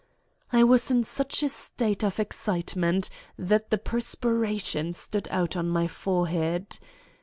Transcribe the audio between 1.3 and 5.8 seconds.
a state of excitement that the perspiration stood out on